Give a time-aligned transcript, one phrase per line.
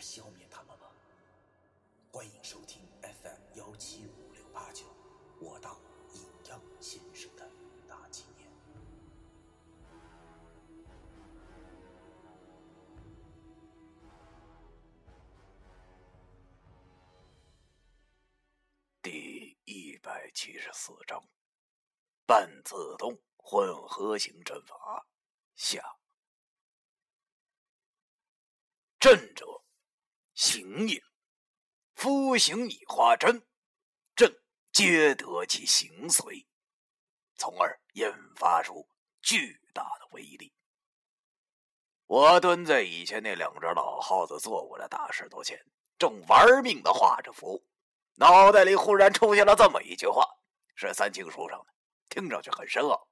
[0.00, 0.86] 消灭他们吗？
[2.10, 4.86] 欢迎收听 FM 幺七五六八九，
[5.40, 5.78] 我当
[6.14, 7.48] 阴阳先生的
[7.86, 8.50] 大纪念。
[19.02, 21.22] 第一百七十四章：
[22.26, 25.06] 半自动混合型阵法
[25.54, 25.98] 下。
[28.98, 29.46] 阵者，
[30.40, 31.04] 形也。
[31.96, 33.46] 夫形以化阵，
[34.16, 34.34] 阵
[34.72, 36.46] 皆得其形随，
[37.36, 38.88] 从而引发出
[39.20, 40.50] 巨大的威力。
[42.06, 45.62] 我蹲在以前那两只老耗子坐过的大石头前，
[45.98, 47.62] 正玩命的画着符，
[48.14, 50.26] 脑袋里忽然出现了这么一句话，
[50.74, 51.66] 是三清书上的，
[52.08, 53.06] 听上去很深奥，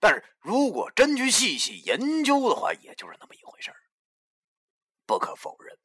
[0.00, 3.70] 但是如果真去细细研究的话，也就是那么一回事。
[5.04, 5.78] 不可否认，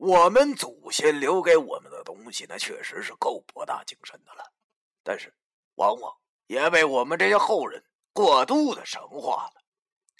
[0.00, 4.50] 我们祖先留给我们的东西，那确实是够博大精深的了。
[5.02, 5.30] 但是，
[5.74, 6.10] 往往
[6.46, 7.84] 也被我们这些后人
[8.14, 9.60] 过度的神化了。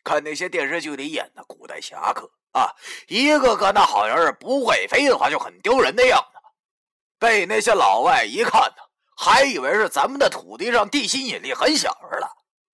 [0.04, 2.76] 看那些电视剧里演的古代侠客啊，
[3.08, 6.38] 一个个那好像是不会飞的话就很丢人的样子，
[7.18, 8.82] 被那些老外一看呢，
[9.16, 12.30] 还以为是咱们的土地上地心引力很小似的。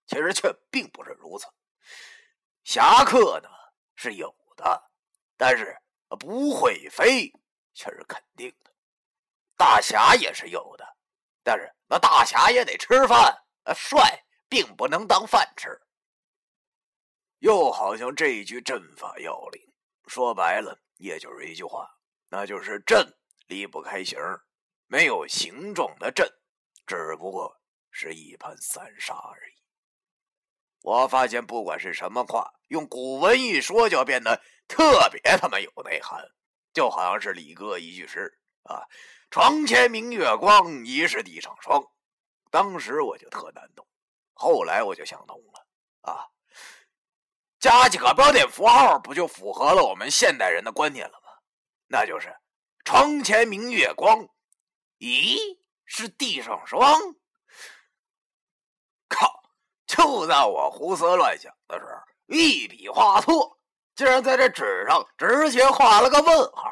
[0.09, 1.47] 其实却并不是如此。
[2.65, 3.49] 侠客呢
[3.95, 4.83] 是有的。
[5.37, 5.77] 但是
[6.09, 7.33] 不会飞
[7.75, 8.73] 却是肯定的，
[9.57, 10.87] 大侠也是有的，
[11.43, 13.37] 但是那大侠也得吃饭，
[13.75, 15.69] 帅并不能当饭吃。
[17.41, 19.61] 又好像这一句阵法要领，
[20.07, 21.91] 说白了也就是一句话，
[22.29, 23.13] 那就是阵
[23.49, 24.19] 离不开形，
[24.87, 26.27] 没有形状的阵，
[26.87, 29.57] 只不过是一盘散沙而已。
[30.83, 34.41] 我发现不管是什么话，用古文一说就变得。
[34.69, 36.25] 特别他妈有内涵，
[36.73, 38.83] 就好像是李哥一句诗啊
[39.31, 41.83] ：“床前明月光，疑是地上霜。”
[42.51, 43.87] 当时我就特难懂，
[44.33, 45.67] 后来我就想通了
[46.13, 46.29] 啊，
[47.59, 51.29] 加几个标点符号，不就符合了我们现代人的观念了吗？
[51.89, 52.35] 那就是
[52.85, 54.29] “床前明月光，
[54.99, 55.37] 咦，
[55.85, 57.17] 是地上霜。”
[59.09, 59.43] 靠！
[59.87, 63.56] 就在我胡思乱想的时候，一笔画错。
[63.97, 66.71] 竟然在这纸上直接画了个问号！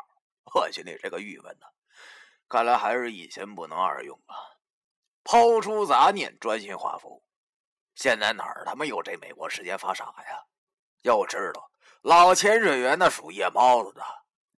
[0.52, 1.66] 我去，你这个郁闷呢，
[2.46, 4.36] 看来还是一心不能二用啊！
[5.24, 7.24] 抛出杂念，专心画符。
[7.94, 10.44] 现在哪儿他妈有这美国时间发傻呀？
[11.00, 11.70] 要知道，
[12.02, 14.02] 老潜水员那属夜猫子的，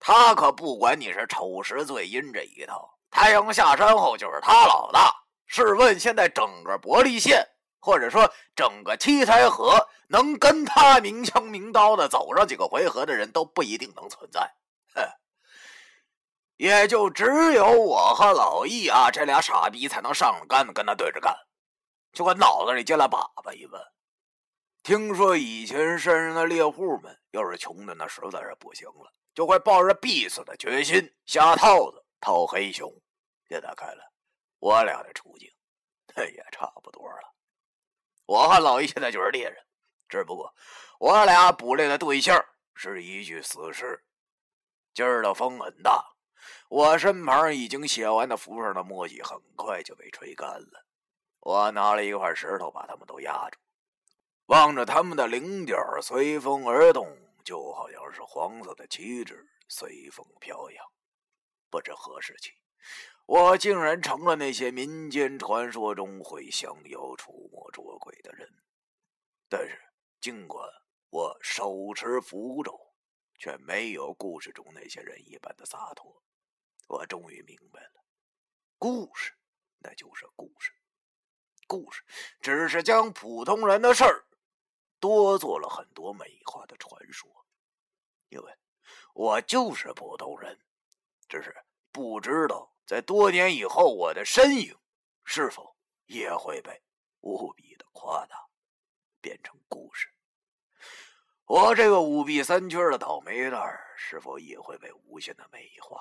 [0.01, 5.15] 他可不管你是丑时最阴这一套，太阳下山后就是他老大。
[5.47, 7.47] 试问，现在整个伯利县？
[7.85, 9.77] 或者说，整个七台河
[10.09, 14.41] 能跟他明枪明刀的走上几个回合的人都不一定能存在，
[14.95, 15.03] 哼，
[16.57, 21.37] 也就只有我和老易啊这俩傻逼才能上杆子跟他对着干。
[22.15, 23.79] 就我脑子里进了粑粑一问，
[24.83, 32.91] 听说以前山上的猎户们要是穷的那实在是不行了，就会抱着必死的决心下套子套黑熊。
[33.47, 34.05] 现在看来，
[34.59, 35.51] 我俩的处境，
[36.17, 36.84] 那也差不多。
[38.27, 39.67] 我和老易现在就是猎人，
[40.09, 40.55] 只不过
[40.99, 42.43] 我俩捕猎的对象
[42.75, 44.05] 是一具死尸。
[44.95, 46.15] 今儿的风很大，
[46.69, 50.87] 我身旁已经写完的符上的墨迹很快就被吹干了。
[51.41, 53.59] 我拿了一块石头把他们都压住，
[54.47, 57.07] 望着他们的零点随风而动，
[57.45, 60.87] 就好像是黄色的旗帜随风飘扬。
[61.69, 62.53] 不知何时起。
[63.27, 68.47] 我竟然成了那些民间传说中会降妖除魔捉鬼的人，
[69.49, 69.81] 但是
[70.21, 70.69] 尽管
[71.09, 72.95] 我手持符咒，
[73.39, 76.23] 却没有故事中那些人一般的洒脱。
[76.87, 78.05] 我终于明白了，
[78.79, 79.33] 故事
[79.79, 80.71] 那就是故事，
[81.67, 82.05] 故事
[82.43, 84.27] 只是将普通人的事儿
[85.01, 87.47] 多做了很多美化的传说。
[88.29, 88.55] 因为
[89.15, 90.61] 我就是普通人，
[91.27, 91.57] 只是
[91.91, 92.74] 不知道。
[92.87, 94.79] 在多年以后，我的身影
[95.25, 95.77] 是否
[96.07, 96.83] 也会被
[97.21, 98.37] 无比的夸大，
[99.21, 100.09] 变成故事？
[101.47, 105.99] 我这个五弊三缺的倒霉蛋儿，是否也会被无限的美化？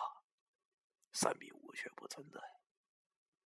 [1.11, 2.39] 三比五却不存在，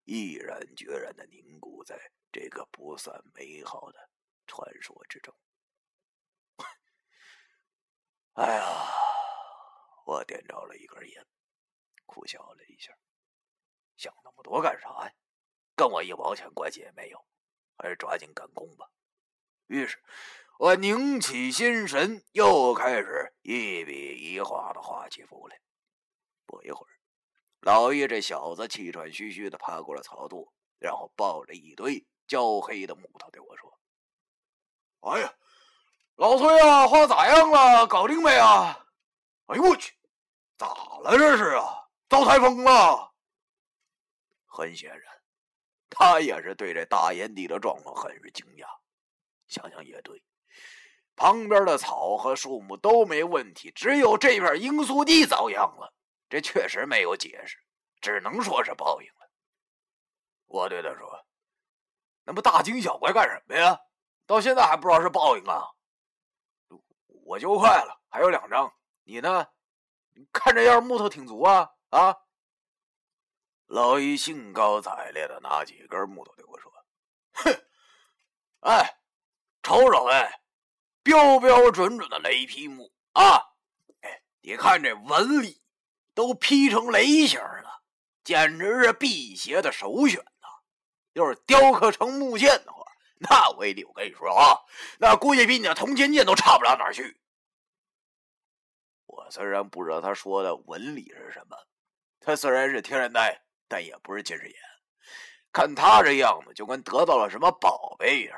[0.03, 4.09] 毅然决然的凝固在这个不算美好的
[4.45, 5.33] 传说之中。
[8.33, 8.63] 哎呀，
[10.05, 11.25] 我点着了一根烟，
[12.05, 12.95] 苦笑了一下，
[13.97, 15.11] 想那么多干啥呀？
[15.75, 17.25] 跟我一毛钱关系也没有，
[17.77, 18.87] 还是抓紧赶工吧。
[19.67, 20.01] 于是。
[20.59, 25.61] 我凝起心神，又开始一笔一画的画起符来。
[26.47, 26.89] 不一会儿，
[27.61, 33.79] 老叶这小子气喘吁吁的爬过了草垛，然后抱着一堆焦黑的木头对我说
[35.13, 35.31] ：“哎呀，
[36.15, 37.85] 老崔啊，画咋样了？
[37.85, 38.83] 搞定没啊？”
[39.53, 39.93] 哎呦我去，
[40.57, 40.73] 咋
[41.03, 41.87] 了这是啊？
[42.09, 43.13] 遭台风了？
[44.57, 45.03] 很显然，
[45.87, 48.65] 他也是对这大烟地的状况很是惊讶。
[49.47, 50.23] 想想也对。
[51.15, 55.93] 旁边的草和树木都没问题，只有这片罂粟地遭殃了。
[56.27, 57.55] 这确实没有解释，
[58.01, 59.29] 只能说是报应了。
[60.47, 61.25] 我对他说
[62.25, 63.79] ：“那不大惊小怪干什么呀？
[64.25, 65.61] 到现在还不知道是报应啊？”
[67.25, 68.73] 我就快了，还有两张。
[69.03, 69.45] 你呢？
[70.33, 72.15] 看这样木头挺足啊啊！
[73.67, 76.71] 老一兴高采烈的拿起一根木头对我说
[77.33, 77.61] ：“哼，
[78.61, 78.97] 哎，
[79.61, 80.41] 瞅瞅哎。”
[81.07, 83.37] 标标准准的雷劈木啊！
[84.01, 85.61] 哎，你看这纹理
[86.13, 87.81] 都劈成雷形了，
[88.25, 90.47] 简直是辟邪的首选呐！
[91.13, 92.83] 要是雕刻成木剑的话，
[93.19, 94.59] 那威力我跟你说啊，
[94.99, 97.21] 那估计比你的铜钱剑都差不了哪儿去。
[99.05, 101.55] 我虽然不知道他说的纹理是什么，
[102.19, 104.55] 他虽然是天然呆，但也不是近视眼，
[105.51, 108.37] 看他这样子就跟得到了什么宝贝一样。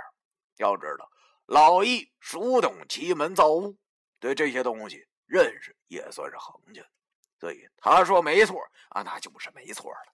[0.58, 1.10] 要知道。
[1.46, 3.76] 老易熟懂奇门造物，
[4.20, 6.84] 对这些东西认识也算是行家，
[7.40, 10.14] 所以他说没错啊，那就是没错了。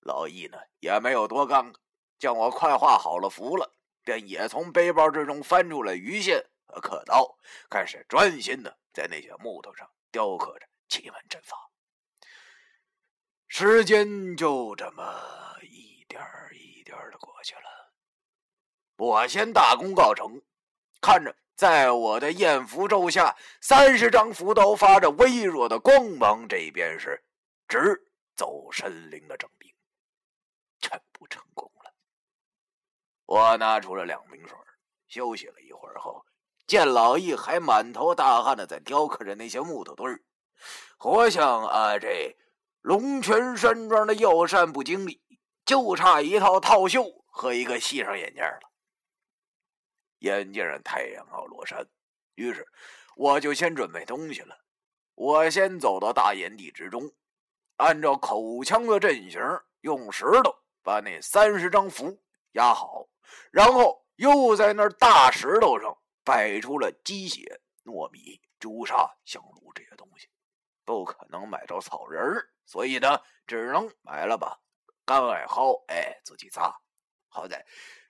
[0.00, 1.76] 老易呢也没有多尴尬，
[2.18, 3.72] 见我快画好了符了，
[4.04, 7.38] 便也从背包之中翻出了鱼线和刻刀，
[7.70, 11.67] 开始专心的在那些木头上雕刻着奇门阵法。
[13.50, 15.02] 时间就这么
[15.62, 16.20] 一点
[16.52, 17.92] 一点的过去了。
[18.98, 20.40] 我先大功告成，
[21.00, 27.24] 看着在我的艳符咒下，三十张符都发着微弱的光芒，这边是
[27.66, 27.98] 直
[28.36, 29.72] 走神灵的证明，
[30.78, 31.90] 全部成功了。
[33.24, 34.56] 我拿出了两瓶水，
[35.08, 36.22] 休息了一会儿后，
[36.66, 40.20] 见老易还满头大汗的在雕刻着那些木头堆儿，
[40.98, 42.36] 活像啊这
[42.80, 45.20] 龙泉山庄的药膳部经理，
[45.64, 48.60] 就差一套套袖和一个系上眼镜了。
[50.20, 51.86] 眼见着太阳要落山，
[52.34, 52.66] 于是
[53.16, 54.58] 我就先准备东西了。
[55.14, 57.12] 我先走到大岩地之中，
[57.76, 59.40] 按照口腔的阵型，
[59.80, 62.20] 用石头把那三十张符
[62.52, 63.08] 压好，
[63.50, 70.28] 然后又在那大石头上摆出了鸡血、糯米、朱砂、香炉这些东西。
[70.88, 74.58] 不可能买着草人儿，所以呢，只能买了吧
[75.04, 76.74] 干艾蒿，哎，自己扎。
[77.28, 77.62] 好在。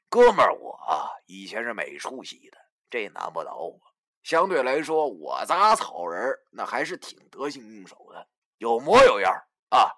[0.09, 2.59] 哥们儿，我啊，以前是美术系的，
[2.89, 3.81] 这难不倒我。
[4.23, 9.33] 相对来说，我扎草人那还是挺得心应手的，有模有样
[9.71, 9.91] 啊。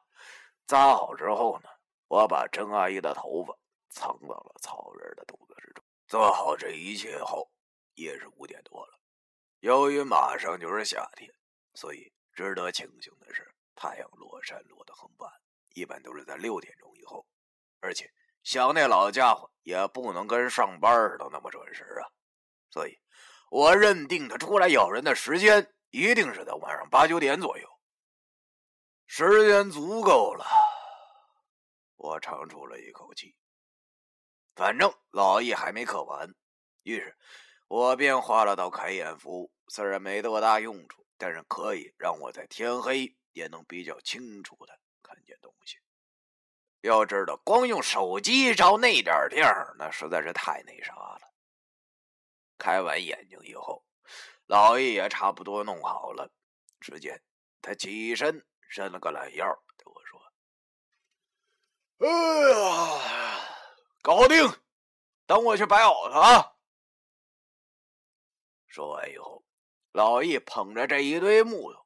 [0.66, 1.69] 扎好之后呢，
[2.09, 3.55] 我把陈阿姨的头发
[3.90, 5.85] 藏到了草人的肚子之中。
[6.07, 7.50] 做好这一切后，
[7.93, 8.99] 也是五点多了。
[9.59, 11.31] 由于马上就是夏天，
[11.75, 15.31] 所以值得庆幸的是，太阳落山落得很晚，
[15.75, 17.27] 一般都是在六点钟以后，
[17.81, 18.11] 而且。
[18.43, 22.09] 想那老家伙也不能跟上班似的那么准时啊，
[22.71, 22.99] 所以，
[23.51, 27.69] 我认定他出来咬人的时间一定是在晚上八九点左右。
[29.07, 30.47] 时间足够了，
[31.97, 33.37] 我长出了一口气。
[34.55, 36.35] 反正老易还没刻完，
[36.83, 37.15] 于是
[37.69, 39.53] 我便画了道开眼符。
[39.69, 45.77] 虽然没多大用处，但是可以让我在天黑也能比较清楚的看见东西。
[46.81, 51.31] 要知道，光用手机照那点地儿，那实在是太那啥了。
[52.57, 53.85] 开完眼睛以后，
[54.47, 56.33] 老爷也差不多弄好了。
[56.81, 57.23] 只见
[57.61, 59.47] 他起身，伸了个懒腰，
[59.77, 60.19] 对我说
[62.00, 62.09] ：“哎
[62.49, 63.41] 呀，
[64.00, 64.39] 搞定！
[65.27, 66.57] 等我去摆好他啊！”
[68.67, 69.45] 说完以后，
[70.00, 71.85] 老易捧着这一堆木头，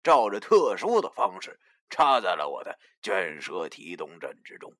[0.00, 1.58] 照着特殊的方式。
[1.90, 4.72] 插在了我的卷舌提动阵之中，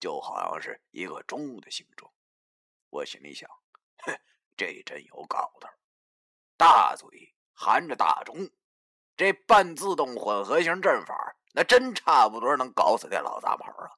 [0.00, 2.10] 就好像是一个钟的形状。
[2.88, 3.46] 我心里想：
[4.04, 4.18] 哼，
[4.56, 5.68] 这阵有搞头。
[6.56, 8.48] 大嘴含着大钟，
[9.18, 13.90] 这半自动混合型阵法，那真差不多能搞死这老杂毛啊！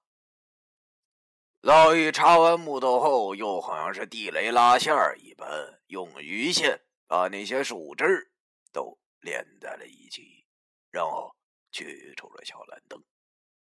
[1.60, 8.32] 老易插完木头后，又好像是地雷拉线一般，用鱼线把那些树枝
[8.72, 10.46] 都连在了一起，
[10.90, 11.36] 然后
[11.70, 13.02] 取出了小蓝灯，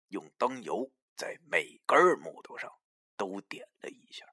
[0.09, 2.71] 用灯油在每根木头上
[3.17, 4.25] 都点了一下。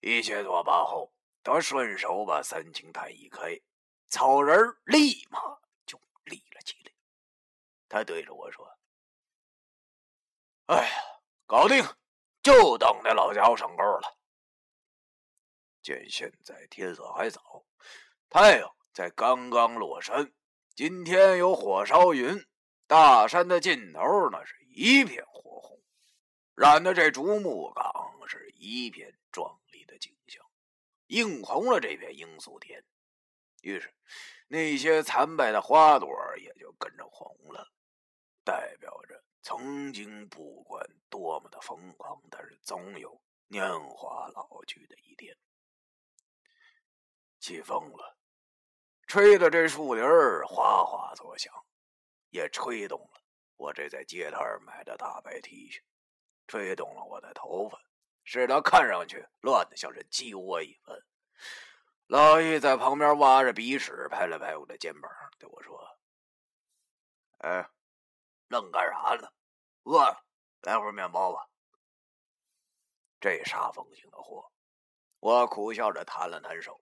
[0.00, 3.60] 一切作罢后，他顺手把三清台一开，
[4.08, 5.40] 草人立马
[5.86, 6.92] 就立了起来。
[7.88, 8.78] 他对着我说
[10.66, 11.04] ：“哎呀！”
[11.48, 11.82] 搞定，
[12.42, 14.17] 就等那老家伙上钩了。
[15.88, 17.64] 见现在天色还早，
[18.28, 20.30] 太阳才刚刚落山，
[20.74, 22.44] 今天有火烧云，
[22.86, 25.80] 大山的尽头那是一片火红，
[26.54, 27.88] 染的这竹木岗
[28.28, 30.44] 是一片壮丽的景象，
[31.06, 32.84] 映红了这片罂粟田。
[33.62, 33.94] 于是，
[34.46, 37.66] 那些残败的花朵也就跟着红了，
[38.44, 39.24] 代表着。
[39.40, 45.34] 曾经不管多么的疯狂，但是总有年华老去的一天。
[47.40, 48.16] 起风了，
[49.06, 51.52] 吹的这树林儿哗哗作响，
[52.30, 53.22] 也吹动了
[53.56, 55.80] 我这在街摊买的大白 T 恤，
[56.46, 57.80] 吹动了我的头发，
[58.24, 61.00] 使得看上去乱的像是鸡窝一般。
[62.06, 65.98] 老易在旁边挖着鼻屎，拍了拍我的肩膀，对我说
[67.38, 67.70] ：“哎，
[68.48, 69.28] 愣干啥呢？”
[69.84, 70.24] 饿了，
[70.62, 71.48] 来会面包吧。
[73.20, 74.50] 这煞风景的货，
[75.20, 76.80] 我苦笑着摊了摊手。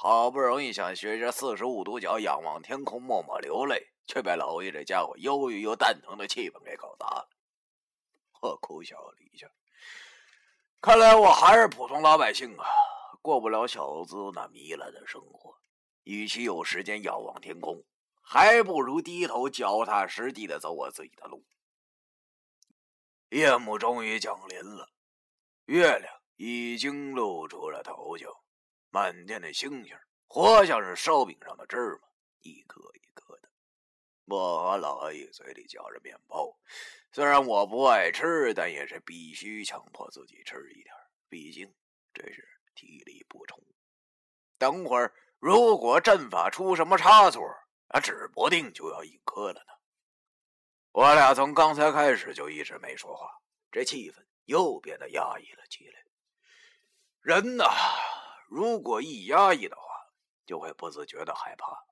[0.00, 7.28] 好不容易想学着四十五度角仰望天空，默默流泪，却被老易这家伙忧郁又蛋疼的气氛给搞砸了。
[8.40, 9.50] 我苦笑了一下，
[10.80, 12.64] 看来我还是普通老百姓啊，
[13.20, 15.58] 过不了小资那糜烂的生活。
[16.04, 17.82] 与其有时间仰望天空，
[18.22, 21.44] 还不如低头脚踏实地的走我自己的路。
[23.30, 24.90] 夜幕终于降临了，
[25.64, 28.28] 月亮已经露出了头角，
[28.98, 32.08] 满天的星星活像是烧饼上的芝麻，
[32.40, 33.48] 一颗一颗的。
[34.24, 36.58] 我和老阿姨嘴里嚼着面包，
[37.12, 40.92] 虽然我不爱吃，但也是必须强迫自己吃一点，
[41.28, 41.72] 毕竟
[42.12, 43.62] 这是体力补充。
[44.58, 47.40] 等会儿如果阵法出什么差错，
[47.90, 49.72] 啊，指不定就要一颗了呢。
[50.90, 53.30] 我俩从刚才开始就一直没说话，
[53.70, 56.04] 这气氛又变得压抑了起来。
[57.20, 57.64] 人呐，
[58.48, 59.82] 如果一压抑的话，
[60.46, 61.84] 就会不自觉的害怕。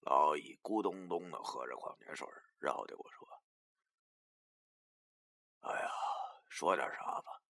[0.00, 2.28] 老易咕咚咚的喝着矿泉水，
[2.58, 3.42] 然后对我说
[5.60, 5.90] ：“哎呀，
[6.48, 7.42] 说点啥吧，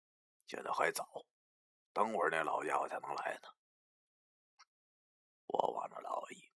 [0.46, 1.24] 现在还早，
[1.92, 3.48] 等会儿那老家伙才能来呢。”
[5.48, 6.52] 我望着老易，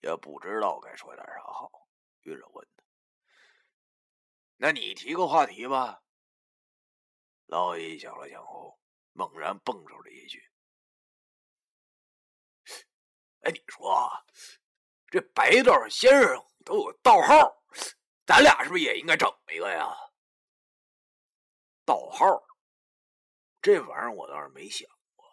[0.00, 1.88] 也不知道该说点啥好，
[2.22, 2.84] 于是问他。
[4.56, 6.00] 那你提个话题吧。
[7.46, 8.78] 老易想了想后，
[9.12, 10.42] 猛然蹦出了一句
[13.44, 14.10] ：“哎，你说，
[15.10, 17.62] 这白道先生都有道号，
[18.26, 19.94] 咱俩是不是也应该整一个呀？”
[21.84, 22.26] 道号，
[23.60, 25.26] 这玩意儿我倒是没想过。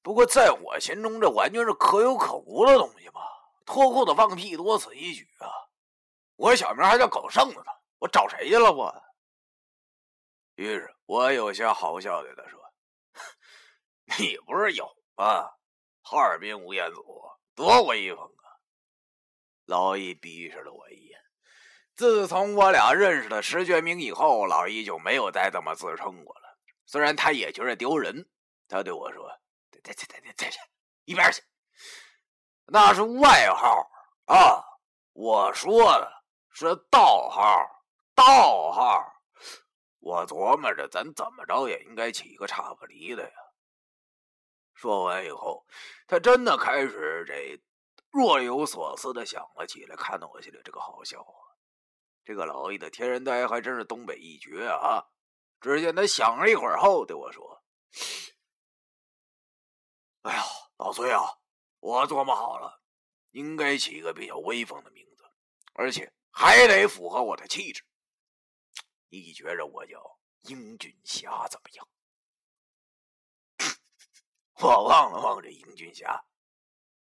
[0.00, 3.20] 不过在我心中，这完全是可有可无的东西嘛。
[3.66, 5.46] 脱裤子放屁，多此一举啊！
[6.36, 7.72] 我小名还叫狗剩子呢。
[7.98, 8.72] 我找谁去了？
[8.72, 9.04] 我。
[10.54, 12.58] 于是我有些好笑对他说
[14.18, 15.52] ：“你不是有吗？
[16.10, 17.04] 哈尔滨吴彦祖
[17.54, 18.48] 多威风啊！”
[19.66, 21.20] 老易鄙视了我一眼。
[21.94, 26.58] 自从我俩认识了石觉明以后，老易就没有再这么自称过了。
[26.86, 28.26] 虽然他也觉得丢人，
[28.68, 29.28] 他对我说
[29.70, 30.50] ：“对对对对对，
[31.04, 31.42] 一边去，
[32.64, 33.86] 那是外号
[34.24, 34.64] 啊！
[35.12, 36.10] 我说的
[36.50, 37.44] 是道号。”
[38.16, 39.12] 道号，
[40.00, 43.36] 我琢磨着，咱怎么着也应该起个差不离的呀。
[44.78, 45.66] 说完以后，
[46.06, 47.60] 他真的开始这
[48.10, 51.58] 若有所思的想了起来，看得我心里这个好笑啊。
[52.24, 55.04] 这个老易的天然呆还真是东北一绝啊！
[55.60, 57.60] 只见他想了一会儿后对我说
[60.22, 60.44] ：“哎呀，
[60.76, 61.22] 老崔啊，
[61.80, 62.80] 我琢磨好了，
[63.32, 65.24] 应该起一个比较威风的名字，
[65.74, 67.82] 而且还得符合我的气质。”
[69.10, 71.88] 你觉着我叫英俊侠怎么样？
[74.60, 76.24] 我望了望这英俊侠，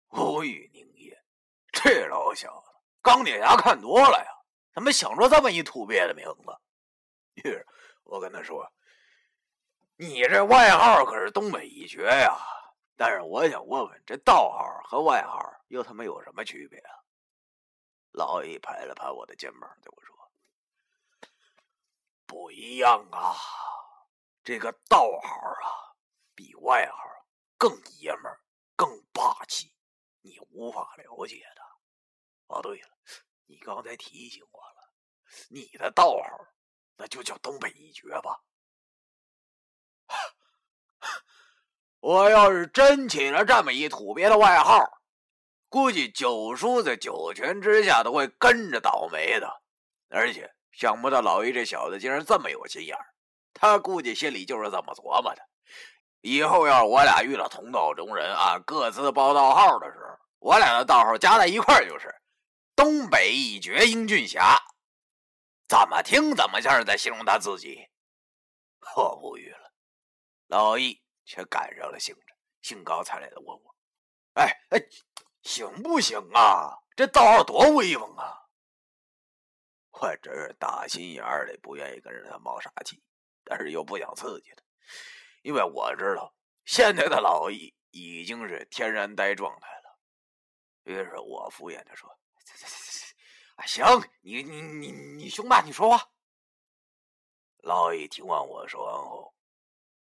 [0.09, 1.23] 无语凝噎。
[1.71, 2.71] 这老小子
[3.02, 4.30] 钢铁侠看多了呀，
[4.73, 6.59] 怎么想出这么一土鳖的名字？
[7.35, 7.66] 于是
[8.04, 8.66] 我跟他说
[9.97, 12.38] ：“你这外号可是东北一绝呀，
[12.97, 16.90] 但是我想问问，这道号和外号又他妈有什么区别啊？
[18.12, 20.32] 老易拍了拍我的肩膀，对我说
[22.26, 23.35] ：“不一样啊，
[24.42, 25.92] 这个道号啊，
[26.35, 26.97] 比外号
[27.62, 28.40] 更爷们儿，
[28.75, 29.73] 更霸气，
[30.21, 31.62] 你无法了解的。
[32.49, 32.88] 哦，对了，
[33.47, 34.92] 你刚才提醒我了，
[35.49, 36.49] 你的道号
[36.97, 38.42] 那就叫东北一绝吧？
[42.00, 44.99] 我要是真起了这么一土鳖的外号。”
[45.71, 49.62] 估计九叔在九泉之下都会跟着倒霉的，
[50.09, 53.14] 而且想不到老于这小子竟然这么有心眼儿，
[53.54, 55.49] 他估计心里就是这么琢磨的：
[56.23, 62.12] 以后要是我俩遇到同道中人啊，各自报道号的时候，我俩的道号加在一块就是
[62.75, 64.57] “东北一绝英俊侠”，
[65.69, 67.87] 怎么听怎么像是在形容他自己。
[68.97, 69.73] 我无语了，
[70.47, 73.76] 老易却赶上了兴致，兴高采烈的问我
[74.41, 74.81] ：“哎哎。”
[75.43, 76.79] 行不行啊？
[76.95, 78.47] 这道号多威风啊！
[79.91, 83.02] 我真是打心眼里不愿意跟着他冒傻气，
[83.43, 84.62] 但是又不想刺激他，
[85.43, 86.35] 因为我知道
[86.65, 89.99] 现在的老易已经是天然呆状态了。
[90.85, 92.09] 于是我敷衍的说
[93.57, 93.85] ：“啊，行，
[94.23, 96.11] 你你你你凶吧，你说话。”
[97.63, 99.35] 老易听完我说完后，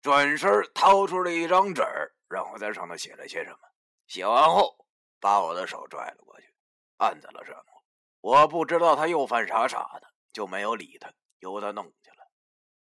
[0.00, 1.82] 转身掏出了一张纸，
[2.28, 3.58] 让我在上头写了些什么。
[4.06, 4.78] 写完后。
[5.22, 6.52] 把我的手拽了过去，
[6.96, 7.84] 按在了上头。
[8.22, 12.28] 我不知道他又犯啥傻的，就没有理他，由他弄去了。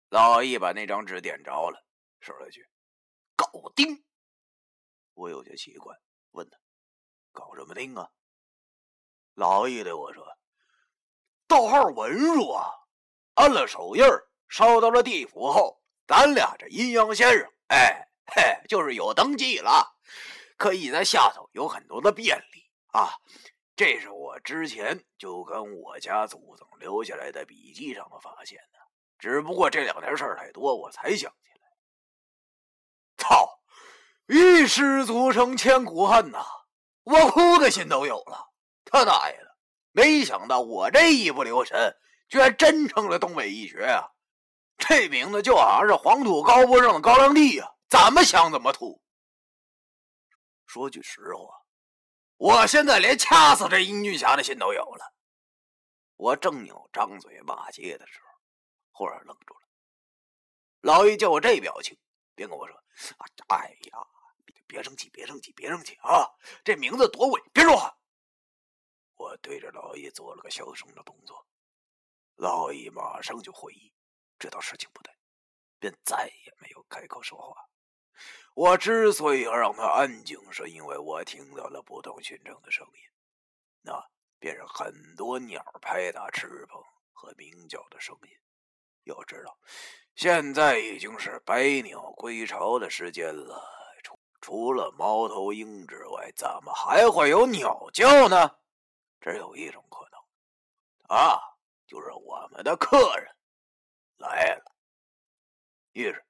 [0.10, 1.83] 老易把那张纸点着了，
[2.24, 2.65] 说了一句
[3.36, 4.03] ：“搞定。”
[5.13, 5.94] 我有些奇怪，
[6.32, 6.58] 问他
[7.34, 8.10] ：“搞什么定啊？”
[9.36, 10.25] 老易对我说
[11.48, 12.72] ：“道号文书啊，
[13.34, 14.03] 按了手印，
[14.48, 20.00] 烧到了地府后，咱俩这阴阳先生，哎嘿，就是有登记了。”
[20.56, 23.20] 可以在下头有很多的便利啊！
[23.75, 28.79] 这是我之前就跟我家祖宗留下来的笔记上的发现的，
[29.18, 31.52] 只不过这两天事儿太多，我才想起来。
[34.27, 36.46] 一失足成千古恨呐！
[37.03, 38.51] 我哭的心都有了。
[38.86, 39.57] 他大爷的！
[39.92, 41.96] 没想到我这一不留神，
[42.29, 44.09] 居然真成了东北一绝啊！
[44.77, 49.01] 这名字就好像是黄土高坡上的高粱地呀，怎么想怎么土。
[50.66, 51.53] 说句实话，
[52.38, 55.14] 我现在连掐死这英俊侠的心都有了。
[56.16, 58.27] 我正要张嘴骂街的时候，
[58.92, 59.59] 忽然愣住了。
[60.81, 61.98] 老易见我这表情，
[62.36, 62.75] 便跟我说
[63.48, 63.63] ：“哎呀，别
[64.83, 66.29] 生气，别生气，别生气啊！
[66.63, 67.98] 这名字多伟，别说话。”
[69.15, 71.48] 我对着老易做了个小声的动作，
[72.35, 73.93] 老易马上就会意，
[74.37, 75.13] 知道事情不对，
[75.79, 77.55] 便再也没有开口说话。
[78.53, 83.01] 我之所以要让他安静，是因为我听到了不同寻常的声音，
[83.81, 83.93] 那
[84.39, 88.29] 便是很多鸟拍打翅膀和鸣叫的声音。
[89.05, 89.57] 要知道，
[90.15, 93.61] 现在已经是百鸟归巢的时间了，
[94.44, 98.58] 除了猫头鹰之外，怎么还会有鸟叫呢？
[99.22, 101.40] 只有一种可能，啊，
[101.88, 103.34] 就是我们的客人
[104.18, 104.75] 来了。
[105.94, 106.22] 于是。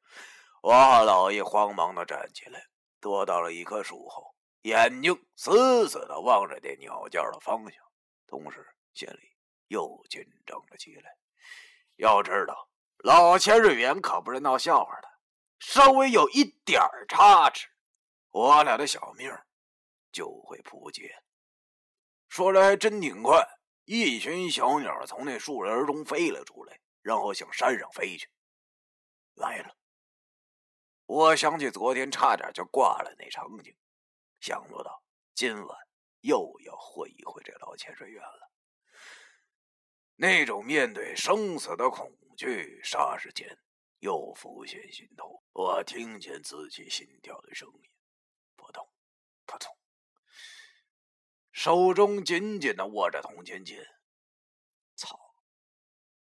[0.62, 2.68] 我和老爷慌忙的站起来，
[3.02, 7.84] 躲到了一棵树后，眼睛死死的望着那鸟叫的方向，
[8.28, 9.36] 同时心里
[9.68, 11.18] 又紧张了起来。
[11.98, 15.10] 要知道，老千瑞元可不是闹笑话的，
[15.60, 17.68] 稍微有一点差池，
[18.34, 19.32] 我俩的小命
[20.12, 21.24] 就会扑街。
[22.30, 23.48] 说来真挺快，
[23.86, 28.28] 一群小鸟从那树林中飞了出来，然后向山上飞去，
[29.36, 29.78] 来了。
[31.06, 33.78] 我想起昨天差点就挂了那场景，
[34.40, 35.04] 想不到
[35.36, 35.88] 今晚
[36.22, 38.52] 又要会一会这老潜水员了。
[40.16, 43.56] 那种面对生死的恐惧，霎时间
[44.00, 45.44] 又浮现心头。
[45.52, 47.92] 我听见自己心跳的声音，
[48.56, 48.90] 扑通，
[49.46, 49.78] 扑通，
[51.54, 53.80] 手中紧紧的握着铜钱剑。
[54.96, 55.18] 操！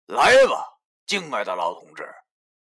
[0.07, 2.03] 来吧，敬爱的老同志！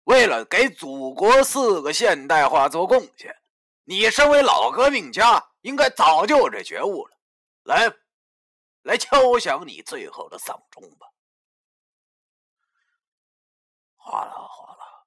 [0.04, 3.34] 为了给祖国四个现代化做贡献，
[3.84, 7.16] 你身为老革命家，应该早就有这觉悟了。
[7.62, 7.88] 来，
[8.82, 11.06] 来敲响你最后的丧钟吧！
[13.94, 15.04] 哗啦哗啦，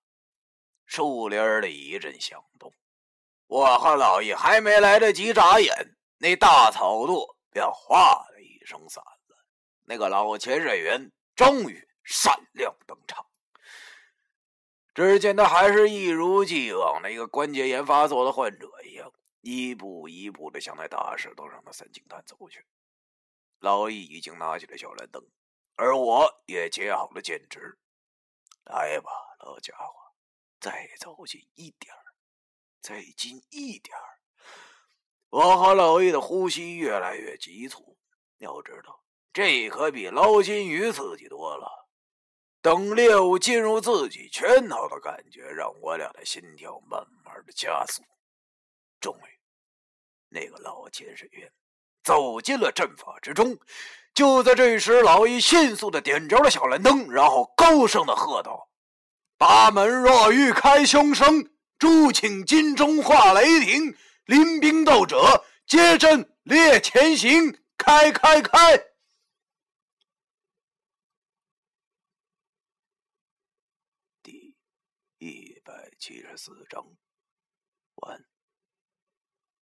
[0.85, 2.73] 树林里一阵响动。
[3.47, 9.38] 我和老易还没来得及眨眼，那大草垛便哗的一声散了。
[9.83, 13.23] 那个老潜水员终于闪亮登场。
[14.95, 22.65] 只见他还是一如既往的一个关节炎发作的患者一样，一步一步的向那大石头上的三清潭走去。
[23.59, 25.23] 老易已经拿起了小蓝灯，
[25.75, 27.77] 而我也接好了剑指。
[28.63, 29.11] 来吧，
[29.45, 29.93] 老家伙，
[30.59, 31.93] 再走近一点
[32.81, 33.95] 再近一点
[35.35, 37.97] 我和老易的呼吸越来越急促。
[38.37, 41.67] 要知道，这可比捞金鱼刺激多了。
[42.61, 48.01] 等猎物进入自己圈套的感觉，让我俩的心跳慢慢的加速。
[49.01, 49.27] 终于，
[50.29, 51.51] 那个老潜水员
[52.01, 53.57] 走进了阵法之中。
[54.13, 58.69] 就在这时，老易迅速的点着了小蓝灯，然后高声的喝道
[59.37, 68.77] ：“八门若欲开凶声，诸请金钟化雷霆，临兵斗者皆阵列前行，开开开！”
[74.23, 74.55] 第
[75.19, 76.83] 一百七十四章。